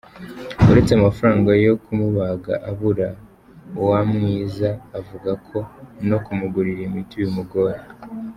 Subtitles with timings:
[0.69, 3.09] Uretse amafaranga yo kumubaga abura,
[3.81, 5.57] Uwamwiza avuga ko
[6.09, 7.77] no kumugurira imiti bimugora.